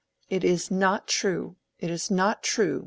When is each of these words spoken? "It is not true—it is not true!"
"It 0.31 0.43
is 0.43 0.71
not 0.71 1.07
true—it 1.07 1.87
is 1.91 2.09
not 2.09 2.41
true!" 2.41 2.79